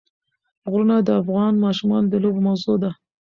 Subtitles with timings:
[0.71, 2.91] غرونه د افغان ماشومانو د لوبو موضوع ده.